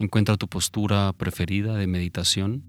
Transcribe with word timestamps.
Encuentra 0.00 0.38
tu 0.38 0.48
postura 0.48 1.12
preferida 1.12 1.76
de 1.76 1.86
meditación. 1.86 2.64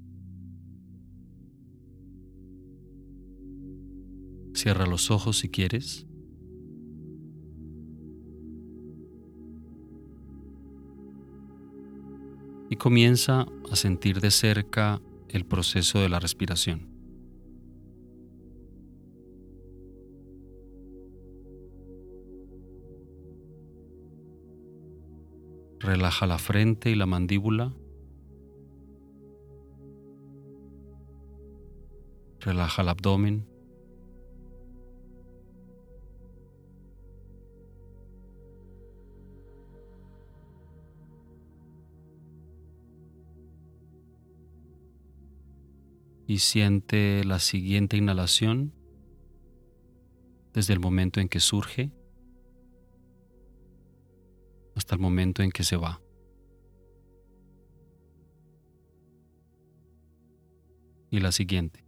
Cierra 4.53 4.85
los 4.85 5.09
ojos 5.11 5.37
si 5.37 5.47
quieres. 5.47 6.05
Y 12.69 12.75
comienza 12.75 13.45
a 13.71 13.75
sentir 13.77 14.19
de 14.19 14.29
cerca 14.29 15.01
el 15.29 15.45
proceso 15.45 15.99
de 15.99 16.09
la 16.09 16.19
respiración. 16.19 16.90
Relaja 25.81 26.27
la 26.27 26.37
frente 26.37 26.91
y 26.91 26.95
la 26.95 27.07
mandíbula. 27.07 27.73
Relaja 32.39 32.83
el 32.83 32.89
abdomen. 32.89 33.47
Y 46.27 46.37
siente 46.37 47.23
la 47.23 47.39
siguiente 47.39 47.97
inhalación 47.97 48.71
desde 50.53 50.73
el 50.73 50.79
momento 50.79 51.19
en 51.19 51.27
que 51.27 51.39
surge 51.39 51.91
hasta 54.91 54.97
el 54.97 55.01
momento 55.01 55.41
en 55.41 55.51
que 55.51 55.63
se 55.63 55.77
va. 55.77 56.01
Y 61.09 61.21
la 61.21 61.31
siguiente. 61.31 61.85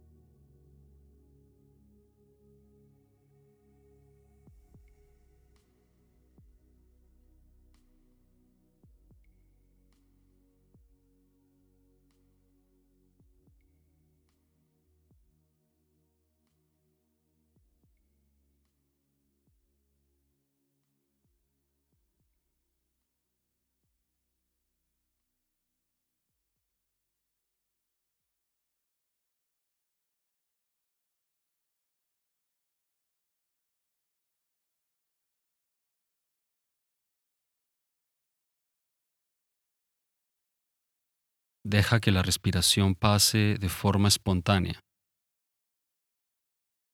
Deja 41.66 41.98
que 41.98 42.10
la 42.10 42.22
respiración 42.22 42.94
pase 42.94 43.56
de 43.58 43.70
forma 43.70 44.08
espontánea. 44.08 44.80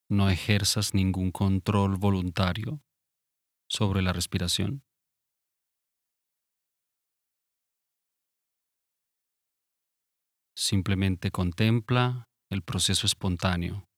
No 0.09 0.31
ejerzas 0.31 0.95
ningún 0.95 1.33
control 1.33 1.97
voluntario 1.97 2.81
sobre 3.69 4.01
la 4.01 4.13
respiración. 4.13 4.85
Simplemente 10.57 11.33
contempla 11.33 12.29
el 12.49 12.63
proceso 12.63 13.07
espontáneo 13.07 13.89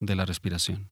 de 0.00 0.16
la 0.16 0.26
respiración. 0.26 0.90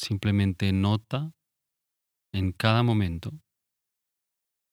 Simplemente 0.00 0.72
nota 0.72 1.34
en 2.32 2.52
cada 2.52 2.82
momento 2.82 3.32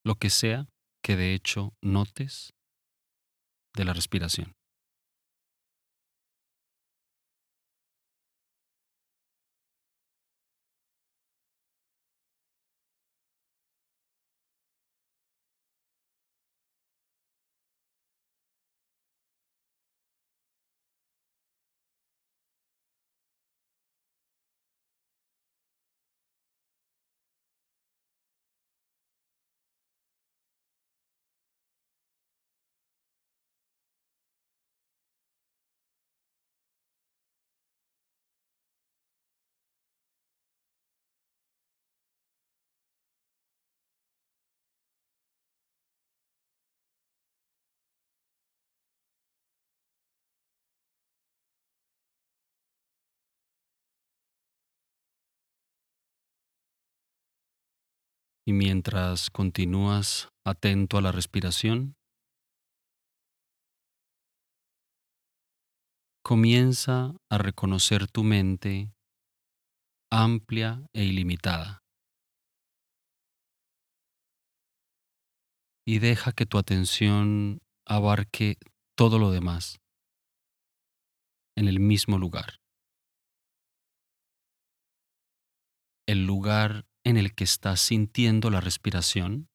lo 0.06 0.16
que 0.16 0.30
sea 0.30 0.70
que 1.04 1.18
de 1.18 1.34
hecho 1.34 1.74
notes 1.82 2.54
de 3.76 3.84
la 3.84 3.92
respiración. 3.92 4.57
Y 58.48 58.54
mientras 58.54 59.30
continúas 59.30 60.30
atento 60.46 60.98
a 60.98 61.02
la 61.02 61.12
respiración, 61.12 61.98
comienza 66.24 67.18
a 67.30 67.38
reconocer 67.40 68.08
tu 68.08 68.24
mente 68.24 68.94
amplia 70.10 70.88
e 70.94 71.04
ilimitada. 71.04 71.80
Y 75.86 76.00
deja 76.00 76.32
que 76.32 76.46
tu 76.46 76.58
atención 76.58 77.60
abarque 77.86 78.56
todo 78.98 79.20
lo 79.20 79.32
demás 79.32 79.76
en 81.58 81.68
el 81.68 81.82
mismo 81.82 82.18
lugar. 82.18 82.62
El 86.08 86.26
lugar 86.26 86.87
en 87.08 87.16
el 87.16 87.34
que 87.34 87.46
estás 87.46 87.80
sintiendo 87.80 88.50
la 88.50 88.60
respiración 88.60 89.50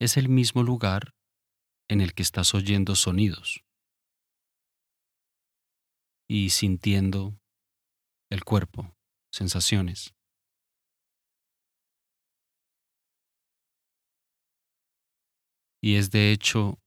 es 0.00 0.16
el 0.16 0.28
mismo 0.28 0.64
lugar 0.64 1.14
en 1.88 2.00
el 2.00 2.12
que 2.12 2.24
estás 2.24 2.54
oyendo 2.54 2.96
sonidos 2.96 3.64
y 6.28 6.50
sintiendo 6.50 7.38
el 8.32 8.42
cuerpo, 8.42 8.96
sensaciones. 9.32 10.12
Y 15.80 15.98
es 15.98 16.10
de 16.10 16.32
hecho 16.32 16.80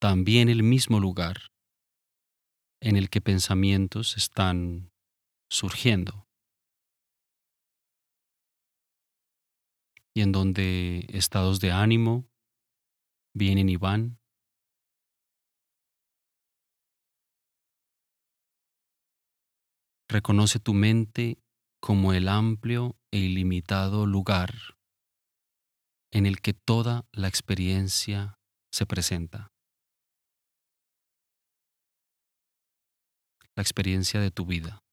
también 0.00 0.48
el 0.48 0.62
mismo 0.62 1.00
lugar 1.00 1.50
en 2.80 2.94
el 2.94 3.10
que 3.10 3.20
pensamientos 3.20 4.16
están 4.16 4.92
surgiendo 5.50 6.25
y 10.16 10.22
en 10.22 10.32
donde 10.32 11.04
estados 11.10 11.60
de 11.60 11.72
ánimo 11.72 12.26
vienen 13.34 13.68
y 13.68 13.76
van. 13.76 14.18
Reconoce 20.08 20.58
tu 20.58 20.72
mente 20.72 21.38
como 21.82 22.14
el 22.14 22.28
amplio 22.28 22.96
e 23.10 23.18
ilimitado 23.18 24.06
lugar 24.06 24.54
en 26.12 26.24
el 26.24 26.40
que 26.40 26.54
toda 26.54 27.06
la 27.12 27.28
experiencia 27.28 28.38
se 28.72 28.86
presenta. 28.86 29.52
La 33.54 33.62
experiencia 33.62 34.18
de 34.20 34.30
tu 34.30 34.46
vida. 34.46 34.85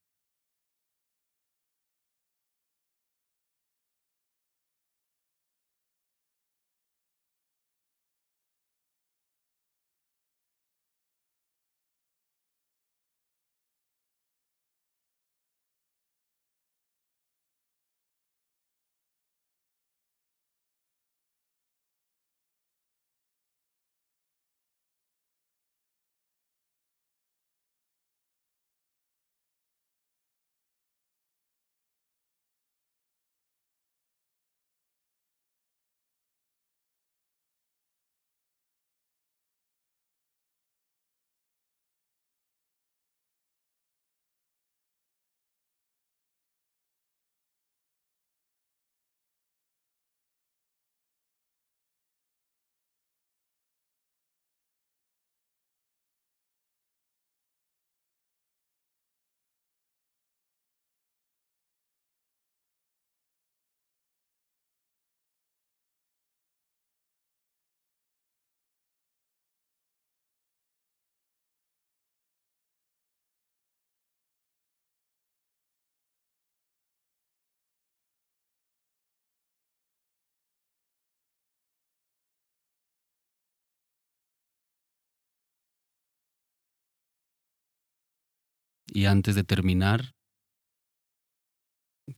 Y 88.95 89.07
antes 89.07 89.33
de 89.33 89.43
terminar, 89.43 90.13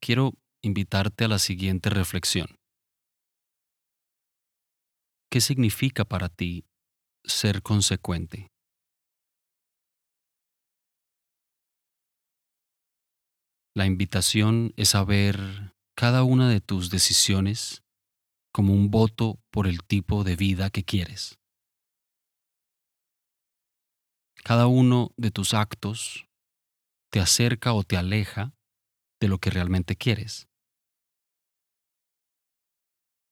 quiero 0.02 0.34
invitarte 0.62 1.24
a 1.24 1.30
la 1.30 1.40
siguiente 1.40 1.90
reflexión. 1.90 2.60
¿Qué 5.32 5.40
significa 5.40 6.04
para 6.04 6.28
ti 6.28 6.66
ser 7.24 7.62
consecuente? 7.62 8.50
La 13.74 13.86
invitación 13.86 14.74
es 14.76 14.96
a 14.96 15.06
ver 15.06 15.38
cada 15.96 16.24
una 16.24 16.50
de 16.50 16.60
tus 16.60 16.90
decisiones 16.90 17.84
como 18.54 18.74
un 18.74 18.92
voto 18.92 19.40
por 19.50 19.68
el 19.68 19.82
tipo 19.82 20.26
de 20.26 20.36
vida 20.36 20.70
que 20.70 20.84
quieres. 20.84 21.40
Cada 24.44 24.68
uno 24.68 25.12
de 25.16 25.32
tus 25.32 25.54
actos 25.54 26.26
te 27.16 27.22
acerca 27.22 27.72
o 27.72 27.84
te 27.84 27.96
aleja 27.96 28.54
de 29.22 29.30
lo 29.30 29.38
que 29.38 29.50
realmente 29.50 29.96
quieres. 29.96 30.50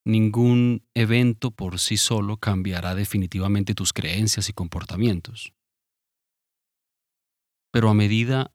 Ningún 0.06 0.88
evento 0.94 1.50
por 1.50 1.78
sí 1.78 1.98
solo 1.98 2.38
cambiará 2.38 2.94
definitivamente 2.94 3.74
tus 3.74 3.92
creencias 3.92 4.48
y 4.48 4.54
comportamientos. 4.54 5.52
Pero 7.72 7.90
a 7.90 7.94
medida 7.94 8.54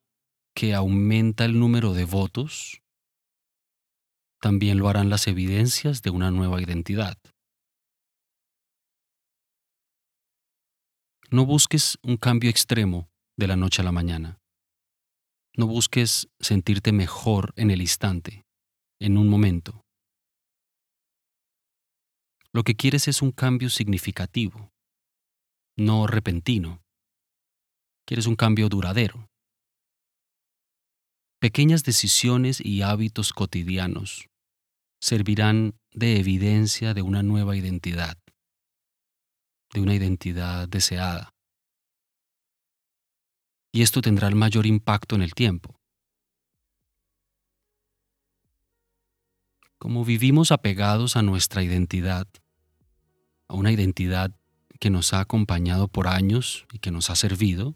que 0.55 0.73
aumenta 0.73 1.45
el 1.45 1.59
número 1.59 1.93
de 1.93 2.05
votos, 2.05 2.81
también 4.41 4.79
lo 4.79 4.89
harán 4.89 5.11
las 5.11 5.27
evidencias 5.27 6.01
de 6.01 6.09
una 6.09 6.31
nueva 6.31 6.59
identidad. 6.59 7.19
No 11.29 11.45
busques 11.45 11.99
un 12.01 12.17
cambio 12.17 12.49
extremo 12.49 13.11
de 13.37 13.45
la 13.45 13.57
noche 13.57 13.83
a 13.83 13.85
la 13.85 13.91
mañana. 13.91 14.39
No 15.55 15.67
busques 15.67 16.27
sentirte 16.39 16.91
mejor 16.91 17.53
en 17.55 17.71
el 17.71 17.81
instante, 17.81 18.45
en 18.99 19.17
un 19.17 19.27
momento. 19.27 19.83
Lo 22.51 22.63
que 22.63 22.75
quieres 22.75 23.07
es 23.07 23.21
un 23.21 23.31
cambio 23.31 23.69
significativo, 23.69 24.71
no 25.77 26.07
repentino. 26.07 26.81
Quieres 28.05 28.25
un 28.25 28.35
cambio 28.35 28.69
duradero. 28.69 29.29
Pequeñas 31.39 31.83
decisiones 31.83 32.59
y 32.59 32.81
hábitos 32.81 33.33
cotidianos 33.33 34.27
servirán 34.99 35.79
de 35.91 36.19
evidencia 36.19 36.93
de 36.93 37.01
una 37.01 37.23
nueva 37.23 37.55
identidad, 37.55 38.17
de 39.73 39.79
una 39.79 39.95
identidad 39.95 40.67
deseada 40.67 41.29
y 43.71 43.81
esto 43.81 44.01
tendrá 44.01 44.27
el 44.27 44.35
mayor 44.35 44.65
impacto 44.65 45.15
en 45.15 45.21
el 45.21 45.33
tiempo. 45.33 45.79
Como 49.77 50.03
vivimos 50.03 50.51
apegados 50.51 51.15
a 51.15 51.21
nuestra 51.21 51.63
identidad, 51.63 52.27
a 53.47 53.53
una 53.53 53.71
identidad 53.71 54.35
que 54.79 54.89
nos 54.89 55.13
ha 55.13 55.19
acompañado 55.19 55.87
por 55.87 56.07
años 56.07 56.65
y 56.73 56.79
que 56.79 56.91
nos 56.91 57.09
ha 57.09 57.15
servido, 57.15 57.75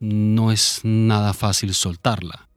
no 0.00 0.52
es 0.52 0.80
nada 0.82 1.32
fácil 1.32 1.74
soltarla. 1.74 2.48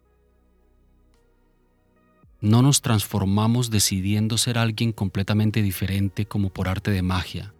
No 2.41 2.61
nos 2.61 2.81
transformamos 2.81 3.69
decidiendo 3.69 4.37
ser 4.37 4.57
alguien 4.57 4.91
completamente 4.91 5.61
diferente 5.61 6.25
como 6.25 6.49
por 6.49 6.67
arte 6.67 6.91
de 6.91 7.01
magia. 7.01 7.53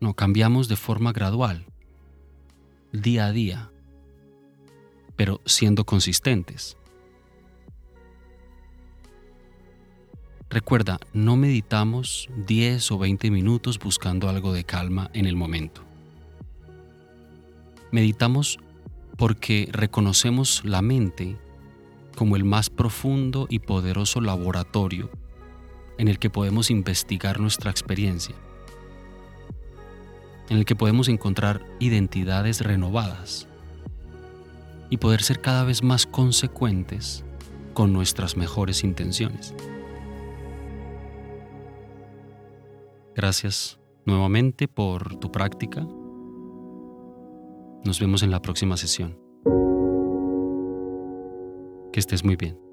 No, 0.00 0.14
cambiamos 0.14 0.68
de 0.68 0.76
forma 0.76 1.12
gradual 1.12 1.67
día 2.92 3.26
a 3.26 3.32
día, 3.32 3.70
pero 5.16 5.40
siendo 5.44 5.84
consistentes. 5.84 6.76
Recuerda, 10.50 10.98
no 11.12 11.36
meditamos 11.36 12.28
10 12.46 12.92
o 12.92 12.98
20 12.98 13.30
minutos 13.30 13.78
buscando 13.78 14.30
algo 14.30 14.52
de 14.52 14.64
calma 14.64 15.10
en 15.12 15.26
el 15.26 15.36
momento. 15.36 15.82
Meditamos 17.90 18.58
porque 19.16 19.68
reconocemos 19.72 20.64
la 20.64 20.80
mente 20.80 21.36
como 22.16 22.36
el 22.36 22.44
más 22.44 22.70
profundo 22.70 23.46
y 23.50 23.58
poderoso 23.58 24.20
laboratorio 24.20 25.10
en 25.98 26.08
el 26.08 26.18
que 26.18 26.30
podemos 26.30 26.70
investigar 26.70 27.40
nuestra 27.40 27.70
experiencia 27.70 28.34
en 30.48 30.58
el 30.58 30.64
que 30.64 30.76
podemos 30.76 31.08
encontrar 31.08 31.62
identidades 31.78 32.60
renovadas 32.60 33.48
y 34.90 34.96
poder 34.96 35.22
ser 35.22 35.40
cada 35.40 35.64
vez 35.64 35.82
más 35.82 36.06
consecuentes 36.06 37.24
con 37.74 37.92
nuestras 37.92 38.36
mejores 38.36 38.84
intenciones. 38.84 39.54
Gracias 43.14 43.78
nuevamente 44.04 44.68
por 44.68 45.16
tu 45.16 45.30
práctica. 45.30 45.86
Nos 47.84 48.00
vemos 48.00 48.22
en 48.22 48.30
la 48.30 48.40
próxima 48.40 48.76
sesión. 48.76 49.18
Que 51.92 52.00
estés 52.00 52.24
muy 52.24 52.36
bien. 52.36 52.67